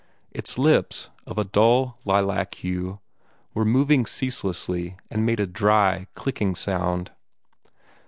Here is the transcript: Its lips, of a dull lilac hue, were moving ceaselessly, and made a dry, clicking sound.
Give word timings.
Its 0.31 0.57
lips, 0.57 1.11
of 1.27 1.37
a 1.37 1.43
dull 1.43 1.99
lilac 2.05 2.55
hue, 2.55 2.99
were 3.53 3.63
moving 3.63 4.03
ceaselessly, 4.07 4.97
and 5.11 5.27
made 5.27 5.39
a 5.39 5.45
dry, 5.45 6.07
clicking 6.15 6.55
sound. 6.55 7.11